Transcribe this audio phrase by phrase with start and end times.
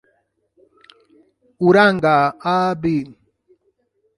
[1.67, 2.15] Uranga,
[2.55, 2.83] Av.